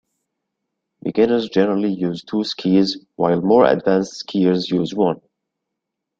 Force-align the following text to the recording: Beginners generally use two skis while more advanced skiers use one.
Beginners 1.03 1.47
generally 1.49 1.93
use 1.93 2.23
two 2.23 2.43
skis 2.43 3.05
while 3.17 3.39
more 3.39 3.67
advanced 3.67 4.25
skiers 4.25 4.67
use 4.67 4.95
one. 4.95 5.21